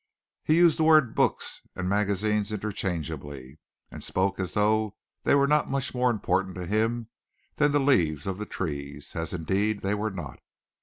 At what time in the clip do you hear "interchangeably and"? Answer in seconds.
2.51-4.03